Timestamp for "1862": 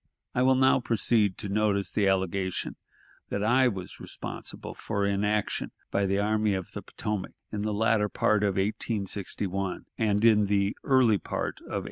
11.65-11.79